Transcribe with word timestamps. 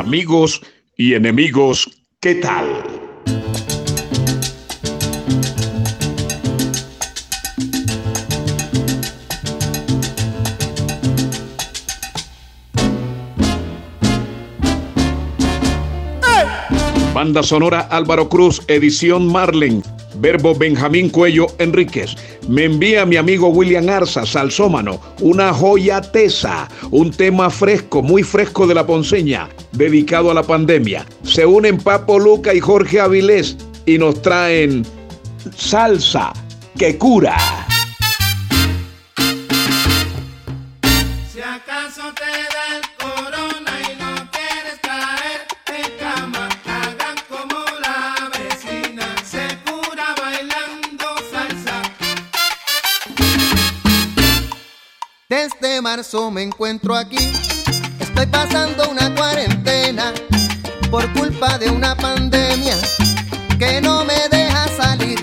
amigos 0.00 0.62
y 0.96 1.12
enemigos, 1.12 1.88
¿qué 2.20 2.36
tal? 2.36 2.66
Banda 17.12 17.42
Sonora 17.42 17.80
Álvaro 17.80 18.30
Cruz, 18.30 18.62
edición 18.68 19.30
Marlen, 19.30 19.82
verbo 20.16 20.54
Benjamín 20.54 21.10
Cuello 21.10 21.46
Enríquez. 21.58 22.14
Me 22.48 22.64
envía 22.64 23.06
mi 23.06 23.16
amigo 23.16 23.48
William 23.48 23.88
Arza, 23.88 24.26
salsómano, 24.26 25.00
una 25.20 25.52
joya 25.52 26.00
tesa, 26.00 26.68
un 26.90 27.10
tema 27.10 27.50
fresco, 27.50 28.02
muy 28.02 28.22
fresco 28.22 28.66
de 28.66 28.74
la 28.74 28.86
ponceña, 28.86 29.48
dedicado 29.72 30.30
a 30.30 30.34
la 30.34 30.42
pandemia. 30.42 31.06
Se 31.22 31.46
unen 31.46 31.78
Papo 31.78 32.18
Luca 32.18 32.54
y 32.54 32.60
Jorge 32.60 33.00
Avilés 33.00 33.56
y 33.86 33.98
nos 33.98 34.20
traen 34.22 34.84
salsa 35.56 36.32
que 36.76 36.96
cura. 36.96 37.36
Desde 55.30 55.80
marzo 55.80 56.28
me 56.32 56.42
encuentro 56.42 56.92
aquí. 56.92 57.30
Estoy 58.00 58.26
pasando 58.26 58.90
una 58.90 59.14
cuarentena 59.14 60.12
por 60.90 61.08
culpa 61.12 61.56
de 61.56 61.70
una 61.70 61.94
pandemia 61.94 62.74
que 63.56 63.80
no 63.80 64.04
me 64.04 64.28
deja 64.28 64.66
salir. 64.76 65.20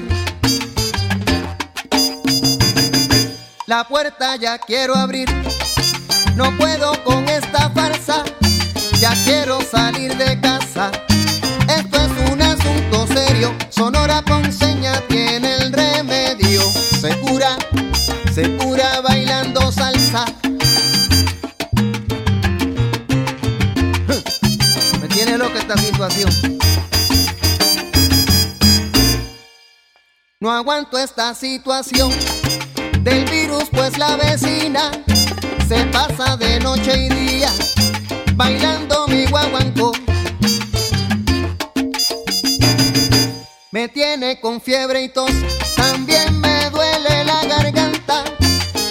La 3.66 3.86
puerta 3.86 4.38
ya 4.38 4.58
quiero 4.60 4.96
abrir. 4.96 5.28
No 6.38 6.58
puedo 6.58 7.04
con 7.04 7.28
esta 7.28 7.70
farsa. 7.72 8.24
Ya 9.02 9.12
quiero 9.26 9.60
salir 9.60 10.16
de 10.16 10.40
casa. 10.40 10.90
Esto 11.68 11.98
es 11.98 12.32
un 12.32 12.42
asunto 12.42 13.08
serio. 13.08 13.54
Sonora 13.68 14.24
con 14.26 14.54
seña 14.54 15.02
tiene 15.10 15.54
el 15.56 15.74
remedio. 15.74 15.87
No 30.78 30.82
aguanto 30.82 31.00
esta 31.00 31.34
situación 31.34 32.12
del 33.02 33.26
virus, 33.26 33.64
pues 33.72 33.98
la 33.98 34.16
vecina 34.16 34.92
se 35.68 35.84
pasa 35.86 36.38
de 36.38 36.60
noche 36.60 37.06
y 37.06 37.10
día 37.10 37.52
bailando 38.36 39.08
mi 39.08 39.26
guaguancó. 39.26 39.92
Me 43.72 43.88
tiene 43.88 44.40
con 44.40 44.62
fiebre 44.62 45.02
y 45.02 45.10
tos, 45.10 45.32
también 45.76 46.40
me 46.40 46.70
duele 46.70 47.24
la 47.24 47.44
garganta. 47.46 48.24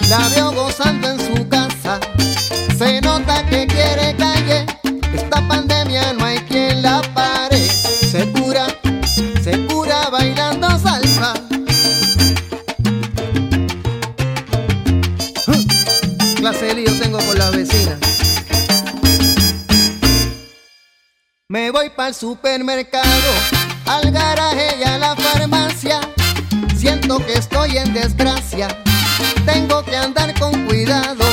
La 0.08 0.28
veo 0.30 0.50
gozando 0.54 1.08
en 1.08 1.20
su 1.20 1.48
casa, 1.48 2.00
se 2.76 3.00
nota 3.00 3.46
que 3.46 3.64
quiere 3.68 4.12
El 22.06 22.14
supermercado, 22.14 23.32
al 23.84 24.12
garaje 24.12 24.76
y 24.78 24.84
a 24.84 24.96
la 24.96 25.16
farmacia. 25.16 25.98
Siento 26.76 27.18
que 27.18 27.32
estoy 27.32 27.78
en 27.78 27.92
desgracia, 27.94 28.68
tengo 29.44 29.84
que 29.84 29.96
andar 29.96 30.32
con 30.38 30.52
cuidado. 30.66 31.24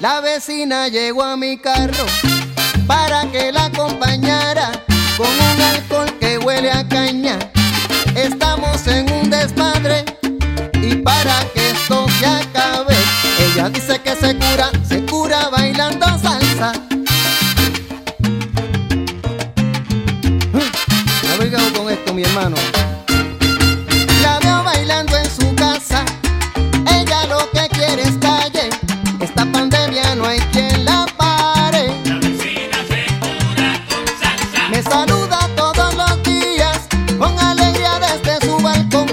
La 0.00 0.22
vecina 0.22 0.88
llegó 0.88 1.22
a 1.22 1.36
mi 1.36 1.58
carro 1.58 2.06
para 2.86 3.30
que 3.30 3.52
la 3.52 3.66
acompañara 3.66 4.72
con 5.18 5.28
un 5.28 5.60
alcohol 5.60 6.18
que 6.18 6.38
huele 6.38 6.72
a 6.72 6.88
caña. 6.88 7.38
Estamos 8.14 8.86
en 8.86 9.12
un 9.12 9.28
desmadre 9.28 10.06
y 10.80 10.96
para 10.96 11.40
que 11.52 11.72
esto 11.72 12.06
se 12.18 12.26
acabe, 12.26 12.96
ella 13.38 13.68
dice 13.68 14.00
que 14.00 14.16
se 14.16 14.34
cura, 14.34 14.70
se 14.88 15.04
cura 15.04 15.50
bailando 15.50 16.06
salsa. 16.18 16.72
La 22.34 22.50
veo 24.42 24.64
bailando 24.64 25.16
en 25.16 25.30
su 25.30 25.54
casa. 25.54 26.04
Ella 26.92 27.26
lo 27.26 27.48
que 27.52 27.68
quiere 27.68 28.02
es 28.02 28.16
calle. 28.20 28.70
Esta 29.20 29.46
pandemia 29.52 30.16
no 30.16 30.26
hay 30.26 30.40
quien 30.50 30.84
la 30.84 31.06
pare. 31.16 31.92
La 32.04 32.16
vecina 32.16 32.78
se 32.88 33.06
cura 33.20 33.80
con 33.88 34.04
salsa. 34.18 34.68
Me 34.68 34.82
saluda 34.82 35.48
todos 35.54 35.94
los 35.94 36.20
días 36.24 36.80
con 37.18 37.38
alegría 37.38 38.00
desde 38.00 38.44
su 38.44 38.58
balcón. 38.58 39.06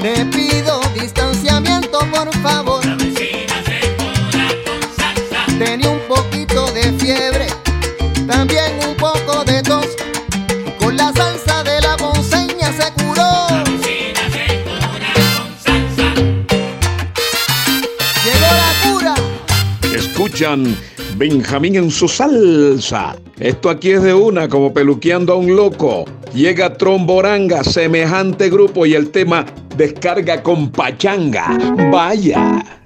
Le 0.00 0.24
pido 0.24 0.80
distanciamiento, 1.00 2.00
por 2.10 2.28
favor. 2.42 2.84
La 2.84 2.96
vecina 2.96 3.62
se 3.64 3.94
cura 3.98 4.48
con 4.66 4.80
salsa. 4.96 5.46
Tenía 5.64 5.90
un 5.90 6.00
poquito 6.08 6.66
de 6.72 6.92
fiebre, 6.94 7.31
Benjamín 21.16 21.76
en 21.76 21.90
su 21.90 22.08
salsa. 22.08 23.14
Esto 23.38 23.70
aquí 23.70 23.90
es 23.92 24.02
de 24.02 24.12
una, 24.12 24.48
como 24.48 24.74
peluqueando 24.74 25.34
a 25.34 25.36
un 25.36 25.54
loco. 25.54 26.04
Llega 26.34 26.76
Tromboranga, 26.76 27.62
semejante 27.62 28.50
grupo 28.50 28.84
y 28.84 28.94
el 28.94 29.10
tema 29.10 29.46
descarga 29.76 30.42
con 30.42 30.72
pachanga. 30.72 31.56
Vaya. 31.92 32.81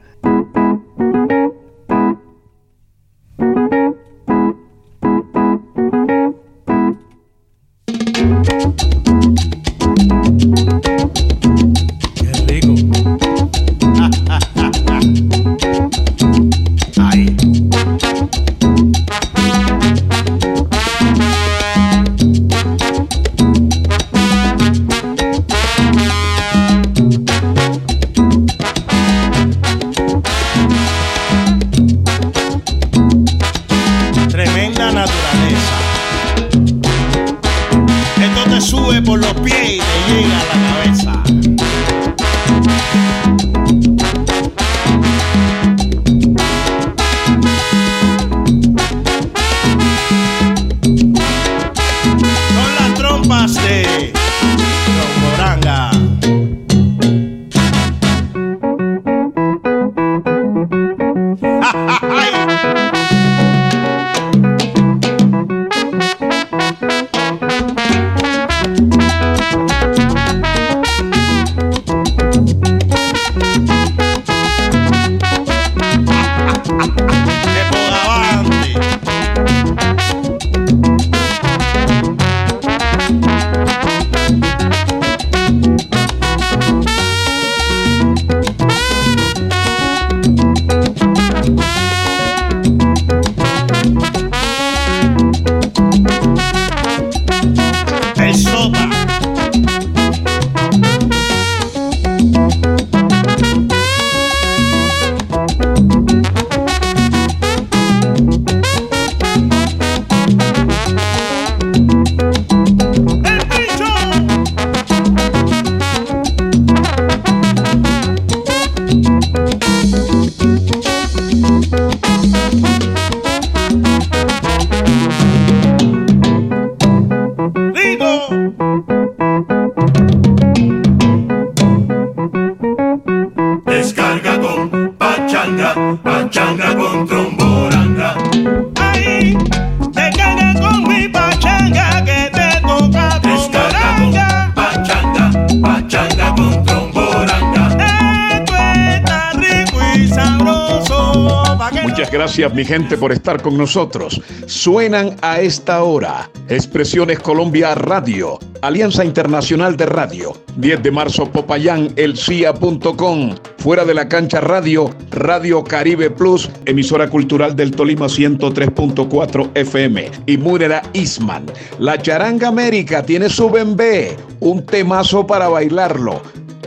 Gracias 152.17 152.55
mi 152.55 152.65
gente 152.65 152.97
por 152.97 153.13
estar 153.13 153.43
con 153.43 153.59
nosotros. 153.59 154.23
Suenan 154.47 155.17
a 155.21 155.43
esta 155.43 155.83
hora 155.83 156.31
Expresiones 156.49 157.19
Colombia 157.19 157.75
Radio, 157.75 158.39
Alianza 158.63 159.05
Internacional 159.05 159.77
de 159.77 159.85
Radio, 159.85 160.35
10 160.57 160.83
de 160.83 160.91
marzo 160.91 161.31
Popayán, 161.31 161.93
elcia.com, 161.97 163.35
Fuera 163.59 163.85
de 163.85 163.93
la 163.93 164.09
Cancha 164.09 164.41
Radio, 164.41 164.89
Radio 165.11 165.63
Caribe 165.63 166.09
Plus, 166.09 166.49
emisora 166.65 167.11
cultural 167.11 167.55
del 167.55 167.73
Tolima 167.73 168.07
103.4 168.07 169.51
FM 169.53 170.11
y 170.25 170.39
Múnera 170.39 170.81
Isman. 170.95 171.45
La 171.79 171.99
Charanga 171.99 172.49
América 172.49 173.05
tiene 173.05 173.29
su 173.29 173.51
bembé, 173.51 174.17
un 174.41 174.65
temazo 174.65 175.27
para 175.27 175.49
bailarlo. 175.49 176.23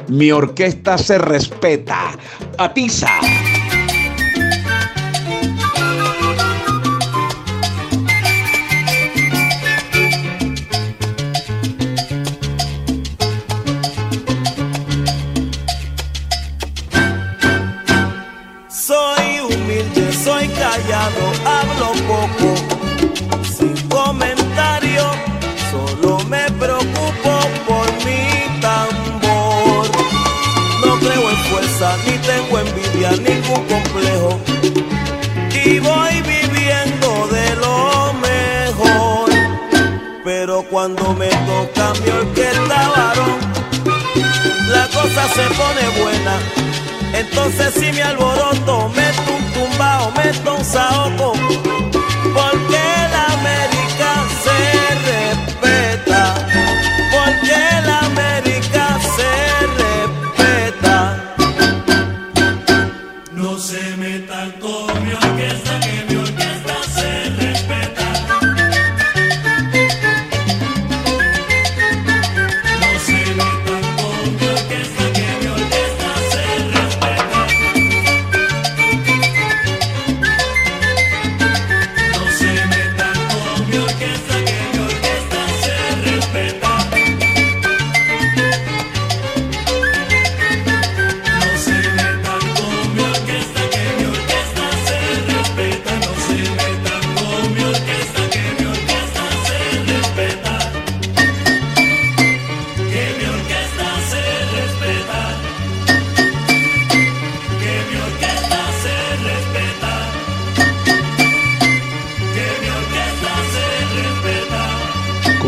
Mi 0.10 0.32
orquesta 0.32 1.00
se 1.00 1.18
respeta. 1.18 2.12
Atiza. 2.60 3.10
Ni 31.80 32.18
tengo 32.18 32.60
envidia, 32.60 33.12
ningún 33.12 33.64
complejo, 33.68 34.38
y 35.66 35.80
voy 35.80 36.22
viviendo 36.24 37.28
de 37.32 37.56
lo 37.56 38.14
mejor. 38.16 39.30
Pero 40.26 40.64
cuando 40.64 41.14
me 41.14 41.30
toca 41.30 41.94
mi 42.02 42.10
orquesta 42.10 42.90
varón, 42.90 43.40
la 44.68 44.88
cosa 44.88 45.28
se 45.30 45.46
pone 45.56 46.04
buena. 46.04 46.38
Entonces 47.14 47.74
si 47.74 47.94
me 47.94 48.04
alboroto, 48.04 48.88
un 48.88 49.54
tumbao, 49.54 50.12
meto 50.12 50.56
un 50.56 50.66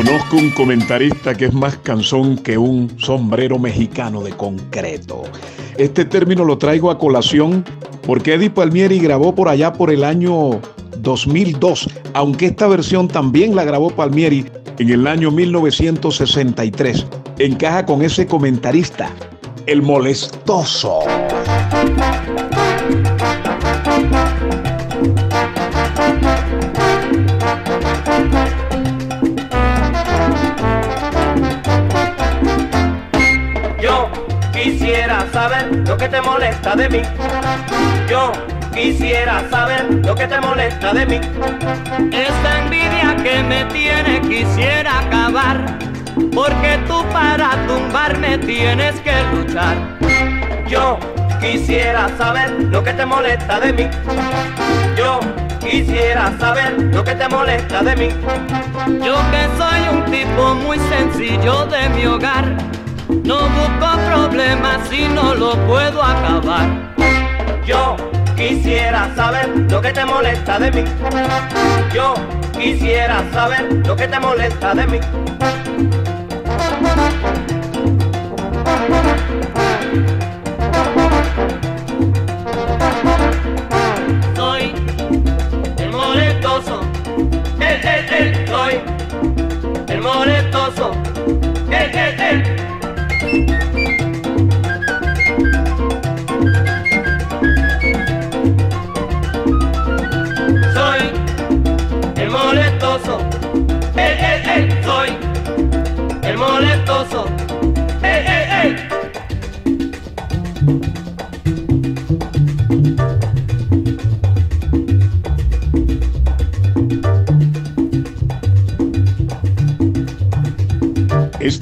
Conozco 0.04 0.38
un 0.38 0.50
comentarista 0.50 1.36
que 1.36 1.46
es 1.46 1.54
más 1.54 1.78
canzón 1.78 2.36
que 2.36 2.58
un 2.58 2.92
sombrero 2.98 3.60
mexicano 3.60 4.24
de 4.24 4.32
concreto. 4.32 5.22
Este 5.78 6.06
término 6.06 6.44
lo 6.44 6.58
traigo 6.58 6.90
a 6.90 6.98
colación 6.98 7.64
porque 8.08 8.34
Eddie 8.34 8.50
Palmieri 8.50 8.98
grabó 8.98 9.36
por 9.36 9.48
allá 9.48 9.74
por 9.74 9.92
el 9.92 10.04
año 10.04 10.60
2002, 10.98 11.88
aunque 12.16 12.48
esta 12.48 12.68
versión 12.68 13.10
también 13.10 13.56
la 13.56 13.64
grabó 13.64 13.92
Palmieri 13.92 14.44
en 14.80 14.90
el 14.90 15.06
año 15.06 15.30
1963. 15.30 17.06
Encaja 17.38 17.86
con 17.86 18.02
ese 18.02 18.26
comentarista, 18.26 19.12
el 19.68 19.84
molestoso. 19.84 21.02
Saber 35.42 35.76
lo 35.88 35.98
que 35.98 36.08
te 36.08 36.22
molesta 36.22 36.76
de 36.76 36.88
mí. 36.88 37.02
Yo 38.08 38.32
quisiera 38.76 39.44
saber 39.50 39.86
lo 40.06 40.14
que 40.14 40.28
te 40.28 40.40
molesta 40.40 40.94
de 40.94 41.06
mí. 41.08 41.20
Esta 42.12 42.60
envidia 42.60 43.16
que 43.24 43.42
me 43.42 43.66
tiene 43.66 44.22
quisiera 44.22 45.00
acabar, 45.00 45.80
porque 46.32 46.78
tú 46.86 47.04
para 47.12 47.50
tumbarme 47.66 48.38
tienes 48.38 49.00
que 49.00 49.16
luchar. 49.34 49.76
Yo 50.68 51.00
quisiera 51.40 52.08
saber 52.20 52.52
lo 52.74 52.84
que 52.84 52.94
te 52.94 53.06
molesta 53.08 53.60
de 53.60 53.74
mí. 53.74 53.88
Yo 54.96 55.22
quisiera 55.60 56.38
saber 56.38 56.80
lo 56.94 57.04
que 57.04 57.16
te 57.16 57.28
molesta 57.28 57.82
de 57.82 57.96
mí. 57.96 58.10
Yo 59.04 59.16
que 59.32 59.44
soy 59.58 59.82
un 59.92 60.06
tipo 60.06 60.54
muy 60.54 60.78
sencillo 60.78 61.66
de 61.66 61.90
mi 61.90 62.06
hogar, 62.06 62.46
no 63.24 63.38
busco 63.50 63.98
problemas 64.08 64.88
si 64.90 65.08
no 65.08 65.36
lo 65.36 65.56
puedo 65.68 66.02
acabar. 66.02 66.94
Yo 67.66 67.96
quisiera 68.36 69.14
saber 69.16 69.50
lo 69.70 69.82
que 69.82 69.92
te 69.92 70.06
molesta 70.06 70.60
de 70.60 70.72
mí. 70.72 70.84
Yo 71.94 72.14
quisiera 72.58 73.24
saber 73.34 73.72
lo 73.86 73.96
que 73.96 74.08
te 74.08 74.20
molesta 74.20 74.74
de 74.74 74.88
mí. 74.88 75.00
Soy 84.36 84.74
el 85.78 85.92
molestoso, 85.92 86.82
El, 87.60 87.88
el, 87.88 88.14
el, 88.14 88.48
soy 88.48 88.82
el 89.88 90.02
molestoso, 90.02 90.92
el, 91.70 91.96
el, 91.96 92.20
el. 92.20 92.71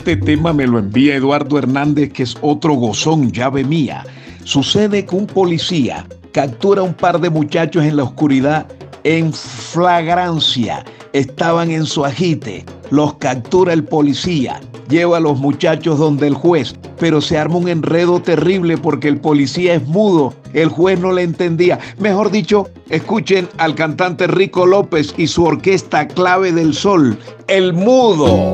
Este 0.09 0.25
tema 0.25 0.53
me 0.53 0.65
lo 0.65 0.79
envía 0.79 1.17
Eduardo 1.17 1.59
Hernández, 1.59 2.11
que 2.11 2.23
es 2.23 2.35
otro 2.41 2.73
gozón, 2.73 3.31
llave 3.31 3.63
mía. 3.63 4.03
Sucede 4.43 5.05
que 5.05 5.15
un 5.15 5.27
policía 5.27 6.03
captura 6.31 6.81
a 6.81 6.85
un 6.85 6.95
par 6.95 7.21
de 7.21 7.29
muchachos 7.29 7.85
en 7.85 7.95
la 7.95 8.05
oscuridad 8.05 8.65
en 9.03 9.31
flagrancia. 9.31 10.83
Estaban 11.13 11.69
en 11.69 11.85
su 11.85 12.05
agite. 12.05 12.65
Los 12.89 13.13
captura 13.17 13.71
el 13.71 13.83
policía. 13.83 14.59
Lleva 14.89 15.17
a 15.17 15.19
los 15.19 15.37
muchachos 15.37 15.99
donde 15.99 16.25
el 16.25 16.33
juez. 16.33 16.73
Pero 16.97 17.21
se 17.21 17.37
arma 17.37 17.57
un 17.57 17.67
enredo 17.67 18.19
terrible 18.19 18.79
porque 18.79 19.09
el 19.09 19.21
policía 19.21 19.75
es 19.75 19.85
mudo. 19.85 20.33
El 20.53 20.69
juez 20.69 20.99
no 20.99 21.11
le 21.11 21.21
entendía. 21.21 21.77
Mejor 21.99 22.31
dicho, 22.31 22.67
escuchen 22.89 23.47
al 23.59 23.75
cantante 23.75 24.25
Rico 24.25 24.65
López 24.65 25.13
y 25.17 25.27
su 25.27 25.43
orquesta 25.43 26.07
Clave 26.07 26.51
del 26.51 26.73
Sol. 26.73 27.15
El 27.47 27.73
mudo. 27.73 28.53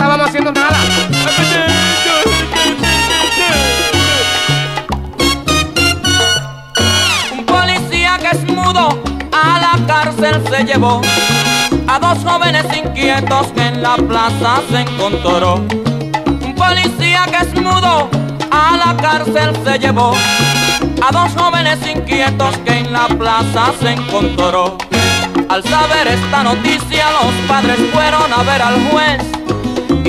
estábamos 0.00 0.28
haciendo 0.28 0.52
nada. 0.52 0.78
Un 7.36 7.44
policía 7.44 8.18
que 8.18 8.28
es 8.28 8.44
mudo 8.44 8.98
a 9.30 9.60
la 9.60 9.86
cárcel 9.86 10.42
se 10.48 10.64
llevó 10.64 11.02
a 11.86 11.98
dos 11.98 12.18
jóvenes 12.24 12.64
inquietos 12.74 13.48
que 13.48 13.60
en 13.60 13.82
la 13.82 13.96
plaza 13.96 14.62
se 14.70 14.80
encontró. 14.80 15.56
Un 15.56 16.54
policía 16.56 17.26
que 17.30 17.36
es 17.36 17.54
mudo 17.60 18.08
a 18.50 18.76
la 18.78 18.96
cárcel 18.96 19.52
se 19.64 19.78
llevó 19.78 20.14
a 21.06 21.12
dos 21.12 21.30
jóvenes 21.36 21.78
inquietos 21.86 22.56
que 22.64 22.78
en 22.78 22.90
la 22.90 23.06
plaza 23.06 23.74
se 23.78 23.90
encontró. 23.90 24.78
Al 25.50 25.62
saber 25.62 26.08
esta 26.08 26.42
noticia 26.42 27.04
los 27.20 27.34
padres 27.46 27.76
fueron 27.92 28.32
a 28.32 28.42
ver 28.44 28.62
al 28.62 28.88
juez 28.88 29.39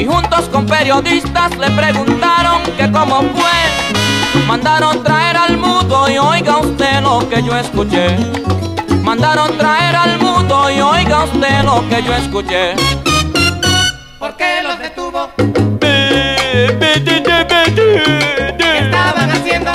y 0.01 0.05
juntos 0.05 0.49
con 0.51 0.65
periodistas 0.65 1.55
le 1.57 1.69
preguntaron 1.69 2.63
que 2.75 2.91
cómo 2.91 3.21
fue. 3.21 4.41
Mandaron 4.47 5.03
traer 5.03 5.37
al 5.37 5.57
mudo 5.57 6.09
y 6.09 6.17
oiga 6.17 6.57
usted 6.57 7.01
lo 7.01 7.29
que 7.29 7.43
yo 7.43 7.55
escuché. 7.55 8.17
Mandaron 9.03 9.55
traer 9.57 9.95
al 9.95 10.17
mudo 10.17 10.71
y 10.71 10.81
oiga 10.81 11.25
usted 11.25 11.63
lo 11.63 11.87
que 11.87 12.01
yo 12.03 12.15
escuché. 12.15 12.73
¿Por 14.17 14.35
qué 14.37 14.63
los 14.63 14.79
detuvo? 14.79 15.29
¿Qué 15.79 16.77
estaban 18.79 19.31
haciendo? 19.31 19.71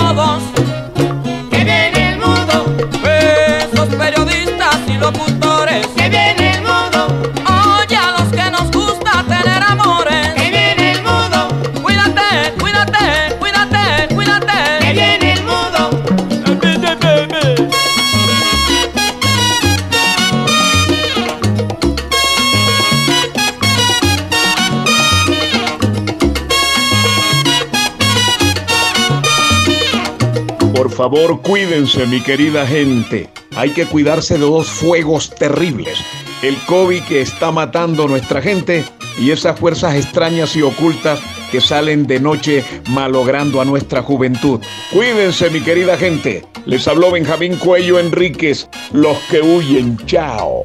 Todos, 0.00 0.59
favor, 31.00 31.40
cuídense, 31.40 32.04
mi 32.04 32.20
querida 32.20 32.66
gente. 32.66 33.30
Hay 33.56 33.70
que 33.70 33.86
cuidarse 33.86 34.34
de 34.34 34.40
dos 34.40 34.68
fuegos 34.68 35.34
terribles. 35.34 35.98
El 36.42 36.54
COVID 36.66 37.02
que 37.04 37.22
está 37.22 37.50
matando 37.50 38.04
a 38.04 38.06
nuestra 38.06 38.42
gente 38.42 38.84
y 39.18 39.30
esas 39.30 39.58
fuerzas 39.58 39.94
extrañas 39.94 40.54
y 40.56 40.60
ocultas 40.60 41.18
que 41.50 41.62
salen 41.62 42.06
de 42.06 42.20
noche 42.20 42.62
malogrando 42.90 43.62
a 43.62 43.64
nuestra 43.64 44.02
juventud. 44.02 44.60
Cuídense, 44.92 45.48
mi 45.48 45.62
querida 45.62 45.96
gente. 45.96 46.44
Les 46.66 46.86
habló 46.86 47.10
Benjamín 47.10 47.56
Cuello 47.56 47.98
Enríquez. 47.98 48.68
Los 48.92 49.16
que 49.30 49.40
huyen, 49.40 49.96
chao. 50.04 50.64